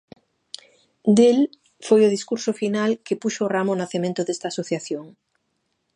Del 1.19 1.37
foi 1.87 2.01
o 2.03 2.13
discurso 2.15 2.51
final 2.61 2.91
que 3.05 3.19
puxo 3.21 3.41
o 3.43 3.51
ramo 3.55 3.71
ao 3.73 3.79
nacemento 3.83 4.21
desta 4.23 4.47
asociación. 4.49 5.05